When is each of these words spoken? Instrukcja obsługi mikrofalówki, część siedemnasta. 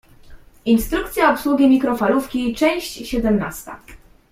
Instrukcja 0.65 1.33
obsługi 1.33 1.67
mikrofalówki, 1.67 2.55
część 2.55 3.07
siedemnasta. 3.09 3.79